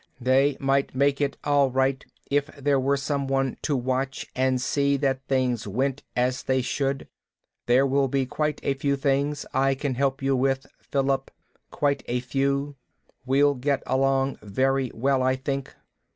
"They 0.19 0.57
might 0.59 0.95
make 0.95 1.21
it 1.21 1.37
all 1.43 1.69
right, 1.69 2.03
if 2.31 2.47
there 2.55 2.79
were 2.79 2.97
someone 2.97 3.57
to 3.61 3.77
watch 3.77 4.25
and 4.35 4.59
see 4.59 4.97
that 4.97 5.21
things 5.27 5.67
went 5.67 6.01
as 6.15 6.41
they 6.41 6.63
should. 6.63 7.07
There 7.67 7.85
will 7.85 8.07
be 8.07 8.25
quite 8.25 8.59
a 8.63 8.73
few 8.73 8.95
things 8.95 9.45
I 9.53 9.75
can 9.75 9.93
help 9.93 10.23
you 10.23 10.35
with, 10.35 10.65
Philip. 10.79 11.29
Quite 11.69 12.01
a 12.07 12.19
few. 12.19 12.77
We'll 13.27 13.53
get 13.53 13.83
along 13.85 14.39
very 14.41 14.89
well, 14.95 15.21
I 15.21 15.35
think." 15.35 15.75